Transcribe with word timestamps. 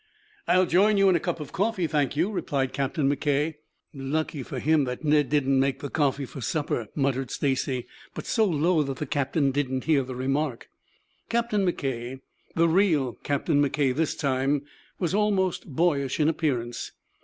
"I'll 0.47 0.65
join 0.65 0.97
you 0.97 1.09
in 1.09 1.15
a 1.15 1.19
cup 1.19 1.39
of 1.39 1.51
coffee, 1.51 1.85
thank 1.85 2.15
you," 2.15 2.31
replied 2.31 2.73
Captain 2.73 3.07
McKay. 3.07 3.57
"Lucky 3.93 4.41
for 4.41 4.57
him 4.57 4.85
that 4.85 5.03
Ned 5.05 5.29
didn't 5.29 5.59
make 5.59 5.77
the 5.77 5.91
coffee 5.91 6.25
for 6.25 6.41
supper," 6.41 6.87
muttered 6.95 7.29
Stacy, 7.29 7.85
but 8.15 8.25
so 8.25 8.43
low 8.45 8.81
that 8.81 8.97
the 8.97 9.05
captain 9.05 9.51
did 9.51 9.69
not 9.69 9.83
hear 9.83 10.01
the 10.01 10.15
remark. 10.15 10.69
Captain 11.29 11.63
McKay, 11.63 12.21
the 12.55 12.67
real 12.67 13.13
Captain 13.21 13.61
McKay 13.61 13.93
this 13.95 14.15
time, 14.15 14.63
was 14.97 15.13
almost 15.13 15.67
boyish 15.67 16.19
in 16.19 16.27
appearance. 16.29 16.93